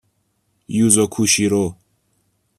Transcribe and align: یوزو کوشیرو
یوزو 0.77 1.05
کوشیرو 1.13 1.75